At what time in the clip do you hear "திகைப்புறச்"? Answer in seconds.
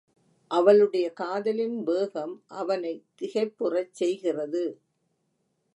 3.21-3.93